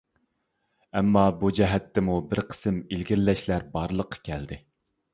ئەمما 0.99 1.25
بۇ 1.43 1.51
جەھەتتىمۇ 1.59 2.17
بىر 2.33 2.43
قىسىم 2.55 2.83
ئىلگىرىلەشلەر 2.91 3.71
بارلىققا 3.79 4.25
كەلدى. 4.31 4.65